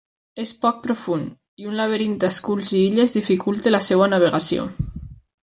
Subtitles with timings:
[0.43, 1.27] És poc profund,
[1.63, 4.67] i un laberint d'esculls i illes dificulta la seua navegació.